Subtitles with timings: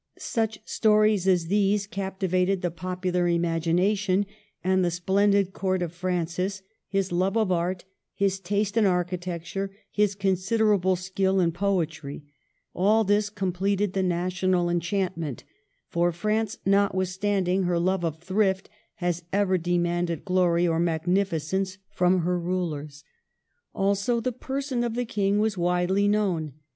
[0.17, 4.25] Such stories as these captivated the popular imagination;
[4.63, 7.85] and the splendid court of Francis, his love of art,
[8.15, 12.23] his taste in architecture, his con siderable skill in poetry,—
[12.73, 15.43] all this completed the national enchantment;
[15.87, 22.21] for France, notwithstand ing her love of thrift, has ever demanded glory or magnificence from
[22.21, 23.03] her rulers.
[23.75, 26.53] Also the per son of the King was widely known.